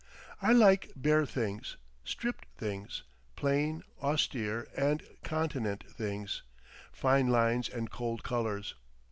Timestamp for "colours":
8.23-8.73